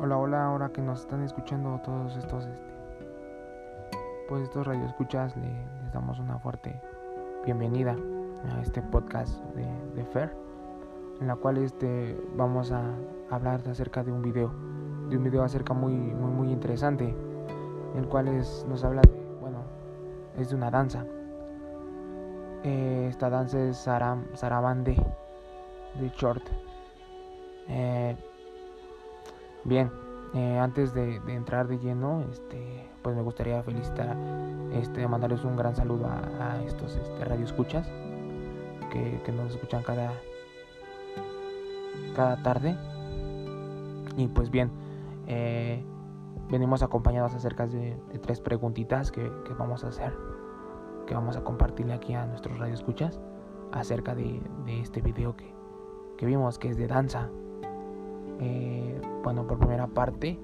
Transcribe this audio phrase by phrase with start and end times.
[0.00, 2.72] Hola, hola, ahora que nos están escuchando todos estos, este,
[4.28, 5.48] pues estos radioescuchas, le,
[5.82, 6.80] les damos una fuerte
[7.44, 7.96] bienvenida
[8.48, 10.32] a este podcast de, Fer,
[11.20, 12.80] en la cual este, vamos a
[13.28, 14.52] hablar acerca de un video,
[15.08, 17.12] de un video acerca muy, muy, muy interesante,
[17.96, 19.64] el cual es, nos habla de, bueno,
[20.36, 21.04] es de una danza.
[22.62, 24.94] Eh, esta danza es Saram, Sarabande
[25.98, 26.44] de Short.
[27.66, 28.16] Eh,
[29.64, 29.90] Bien,
[30.34, 34.16] eh, antes de, entrar de lleno, este, pues me gustaría felicitar,
[34.72, 37.88] este, mandarles un gran saludo a, estos este, radioescuchas
[38.90, 40.12] que, nos escuchan cada,
[42.14, 42.76] cada tarde.
[44.16, 44.70] Y pues bien,
[45.26, 45.84] eh,
[46.50, 50.14] venimos acompañados acerca de, tres preguntitas que, que, vamos a hacer,
[51.06, 53.18] que vamos a compartirle aquí a nuestros radioescuchas
[53.72, 55.54] acerca de, de este video que,
[56.16, 57.30] que vimos, que es de danza.
[58.40, 60.38] Eh, bueno, por primera parte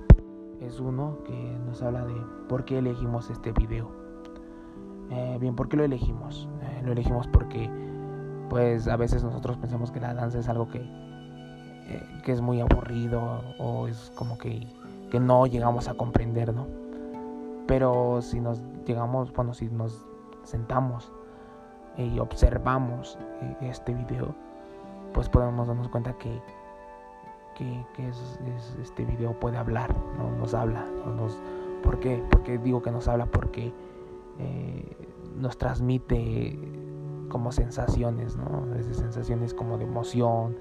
[0.61, 2.15] es uno que nos habla de
[2.49, 3.91] por qué elegimos este video.
[5.11, 6.49] Eh, bien, ¿por qué lo elegimos?
[6.63, 7.71] Eh, lo elegimos porque
[8.49, 10.81] pues a veces nosotros pensamos que la danza es algo que,
[12.25, 14.67] que es muy aburrido o es como que,
[15.11, 16.67] que no llegamos a comprender, ¿no?
[17.67, 20.05] Pero si nos llegamos, bueno, si nos
[20.43, 21.11] sentamos
[21.97, 23.19] y observamos
[23.61, 24.35] este video,
[25.15, 26.41] pues podemos darnos cuenta que
[27.55, 30.31] que, que es, es, este video puede hablar, ¿no?
[30.37, 30.85] nos habla.
[31.05, 31.15] ¿no?
[31.15, 31.39] Nos,
[31.83, 32.23] ¿Por qué?
[32.31, 33.73] Porque digo que nos habla porque
[34.39, 34.97] eh,
[35.37, 36.59] nos transmite
[37.29, 38.67] como sensaciones, ¿no?
[38.67, 40.57] Desde sensaciones como de emoción,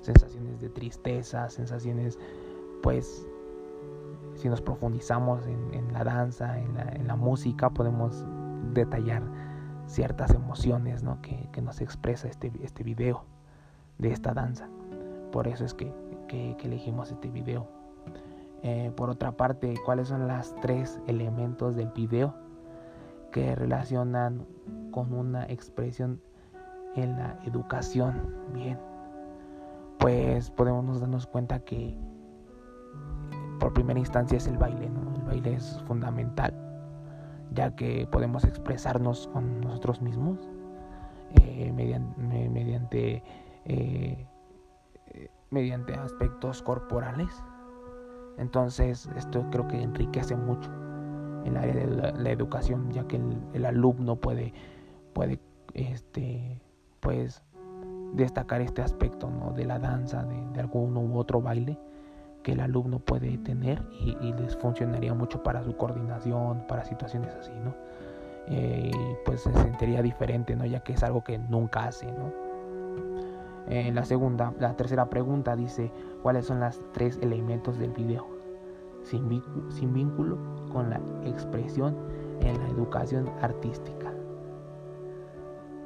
[0.00, 2.18] sensaciones de tristeza, sensaciones,
[2.82, 3.26] pues,
[4.34, 8.24] si nos profundizamos en, en la danza, en la, en la, música, podemos
[8.72, 9.22] detallar
[9.86, 11.20] ciertas emociones, ¿no?
[11.22, 13.24] Que, que nos expresa este, este video
[13.98, 14.68] de esta danza.
[15.32, 15.92] Por eso es que
[16.28, 17.66] que, elegimos este video.
[18.62, 22.34] Eh, por otra parte, ¿cuáles son las tres elementos del video
[23.32, 24.46] que relacionan
[24.90, 26.20] con una expresión
[26.94, 28.34] en la educación?
[28.54, 28.78] Bien,
[29.98, 31.96] pues podemos darnos cuenta que
[33.58, 35.14] por primera instancia es el baile, ¿no?
[35.16, 36.54] El baile es fundamental,
[37.52, 40.38] ya que podemos expresarnos con nosotros mismos
[41.34, 42.67] eh, mediante, mediante
[45.50, 47.42] mediante aspectos corporales.
[48.38, 50.70] Entonces esto creo que enriquece mucho
[51.44, 54.52] en el área de la, educación, ya que el, el, alumno puede,
[55.12, 55.40] puede
[55.74, 56.60] este,
[57.00, 57.42] pues,
[58.12, 59.52] destacar este aspecto ¿no?
[59.52, 61.78] de la danza, de, de, algún u otro baile
[62.42, 67.52] que el alumno puede tener y, les funcionaría mucho para su coordinación, para situaciones así,
[67.64, 67.74] ¿no?
[68.46, 68.90] Eh,
[69.26, 70.64] pues se sentiría diferente, ¿no?
[70.64, 72.32] Ya que es algo que nunca hace, ¿no?
[73.68, 75.92] Eh, la segunda, la tercera pregunta dice
[76.22, 78.38] cuáles son los tres elementos del video
[79.02, 80.38] sin, vínculo,
[80.72, 81.96] con la expresión
[82.40, 84.12] en la educación artística.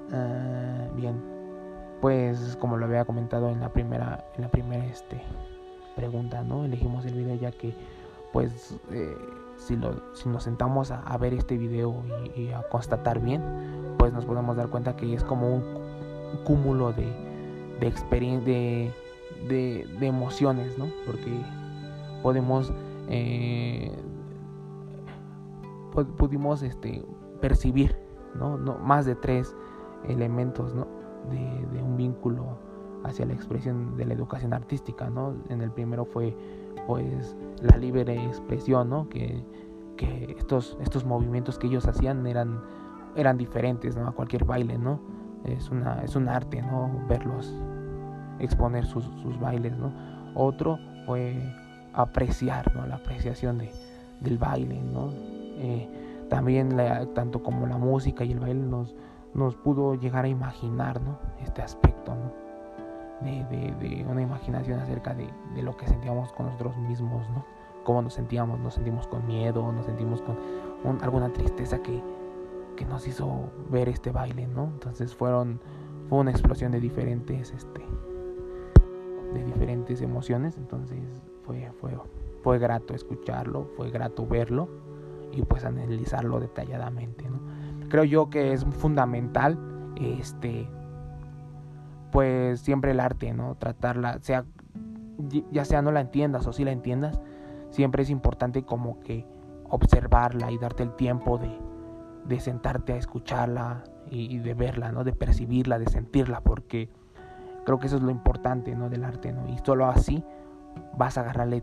[0.09, 1.23] Uh, bien,
[2.01, 5.23] pues como lo había comentado en la primera, en la primera este,
[5.97, 6.65] pregunta, ¿no?
[6.65, 7.75] Elegimos el video ya que,
[8.33, 9.17] pues, eh,
[9.57, 12.03] si, lo, si, nos sentamos a, ver este video
[12.35, 13.43] y, y, a constatar bien,
[13.99, 15.63] pues nos podemos dar cuenta que es como un
[16.45, 17.32] cúmulo de,
[17.83, 18.93] de de,
[19.49, 20.87] de, de, emociones, ¿no?
[21.07, 21.31] Porque
[22.23, 22.73] podemos
[23.09, 23.93] eh,
[26.17, 27.05] pudimos este,
[27.41, 27.97] percibir,
[28.35, 28.57] ¿no?
[28.57, 28.79] ¿no?
[28.79, 29.55] Más de tres
[30.09, 30.87] elementos, ¿no?
[31.31, 32.59] De, de, un vínculo
[33.05, 35.35] hacia la expresión de la educación artística, ¿no?
[35.49, 36.37] En el primero fue,
[36.87, 39.09] pues, la libre expresión, ¿no?
[39.09, 39.45] Que,
[39.97, 42.61] que estos, estos movimientos que ellos hacían eran,
[43.17, 44.09] eran diferentes, ¿no?
[44.09, 45.01] A cualquier baile, ¿no?
[45.45, 46.91] Es, una, es un arte, ¿no?
[47.09, 47.53] Verlos
[48.43, 49.93] exponer sus, sus bailes, ¿no?
[50.35, 51.37] Otro fue
[51.95, 52.87] apreciar, ¿no?
[52.87, 53.71] La apreciación de,
[54.21, 55.11] del baile, ¿no?
[55.59, 55.89] Eh,
[56.29, 56.77] también
[57.15, 58.95] tanto como la música y el baile nos,
[59.35, 61.19] nos pudo llegar a imaginar, ¿no?
[61.43, 62.43] Este aspecto, ¿no?
[63.23, 63.45] De,
[63.79, 67.45] de, una imaginación acerca de, de, lo que sentíamos con nosotros mismos, ¿no?
[67.85, 70.37] Cómo nos sentíamos, nos sentimos con miedo, nos sentimos con
[70.83, 72.03] un, alguna tristeza que,
[72.77, 74.65] que nos hizo ver este baile, ¿no?
[74.65, 75.61] Entonces fueron,
[76.09, 77.83] fue una explosión de diferentes, este,
[79.33, 80.99] de diferentes emociones, entonces
[81.45, 81.97] fue, fue,
[82.43, 84.69] fue grato escucharlo, fue grato verlo
[85.33, 87.25] y pues analizarlo detalladamente.
[87.89, 89.59] Creo yo que es fundamental,
[89.97, 90.69] este,
[92.11, 93.57] pues siempre el arte, ¿no?
[93.57, 94.45] Tratarla, sea,
[95.51, 97.21] ya sea no la entiendas o si la entiendas,
[97.71, 99.27] siempre es importante como que
[99.69, 101.51] observarla y darte el tiempo de,
[102.27, 105.05] de sentarte a escucharla y, y, de verla, ¿no?
[105.05, 106.91] De percibirla, de sentirla, porque
[107.65, 108.89] creo que eso es lo importante, ¿no?
[108.89, 109.49] Del arte, ¿no?
[109.49, 110.25] Y solo así
[110.97, 111.63] vas a agarrarle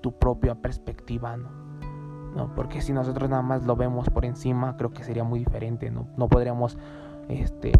[0.00, 1.48] tu propia perspectiva, ¿no?
[2.34, 2.54] ¿no?
[2.54, 6.06] Porque si nosotros nada más lo vemos por encima, creo que sería muy diferente, ¿no?
[6.16, 6.78] No podríamos,
[7.28, 7.72] este,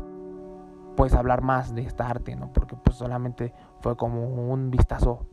[0.96, 2.52] pues hablar más de esta arte, ¿no?
[2.52, 5.26] Porque pues solamente fue como un vistazo,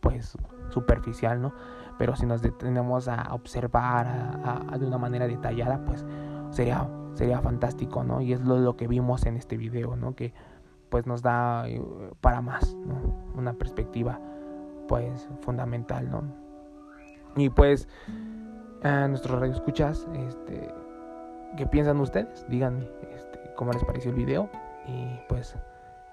[0.00, 0.36] pues,
[0.68, 1.52] superficial, ¿no?
[1.98, 6.04] Pero si nos detenemos a observar de una manera detallada, pues
[6.50, 8.20] sería, sería fantástico, ¿no?
[8.20, 10.14] Y es lo, lo que vimos en este video, ¿no?
[10.14, 10.32] Que
[10.88, 11.82] pues nos da eh,
[12.20, 12.76] para más.
[13.34, 14.20] Una perspectiva
[14.88, 16.22] pues fundamental, ¿no?
[17.36, 17.88] Y pues
[18.82, 20.68] a nuestros radioescuchas, este,
[21.56, 22.46] ¿qué piensan ustedes?
[22.48, 24.48] Díganme este, cómo les pareció el video
[24.86, 25.56] y pues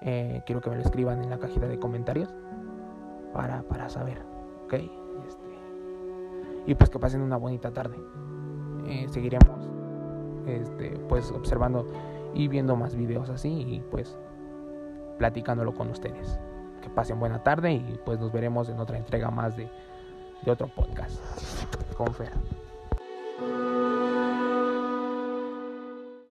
[0.02, 2.32] eh, quiero que me lo escriban en la cajita de comentarios
[3.32, 4.22] para, para saber,
[4.66, 4.74] ¿ok?
[5.26, 5.58] Este,
[6.66, 7.96] y pues que pasen una bonita tarde.
[8.86, 9.68] Eh, seguiremos
[10.46, 11.86] este, pues observando
[12.34, 14.16] y viendo más videos así y pues
[15.18, 16.38] platicándolo con ustedes.
[16.82, 19.68] Que pasen buena tarde y pues nos veremos en otra entrega más de,
[20.46, 21.20] otro podcast
[21.96, 22.30] con Fer.